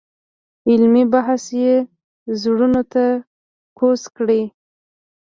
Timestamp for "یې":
1.61-1.73